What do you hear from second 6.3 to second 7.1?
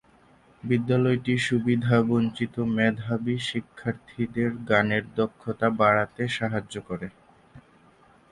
সাহায্য করে।